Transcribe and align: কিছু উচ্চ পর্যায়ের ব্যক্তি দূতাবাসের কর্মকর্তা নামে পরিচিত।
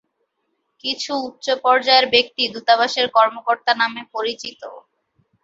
কিছু 0.83 1.11
উচ্চ 1.27 1.45
পর্যায়ের 1.63 2.05
ব্যক্তি 2.13 2.43
দূতাবাসের 2.53 3.07
কর্মকর্তা 3.15 3.71
নামে 3.81 4.01
পরিচিত। 4.13 4.61